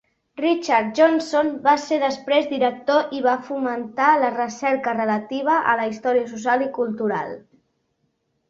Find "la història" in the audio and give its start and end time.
5.83-6.27